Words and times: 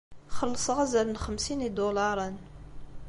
Xellṣeɣ 0.37 0.77
azal 0.83 1.07
n 1.11 1.21
xemsin 1.23 1.59
n 1.61 1.65
yidulaṛen. 1.65 2.35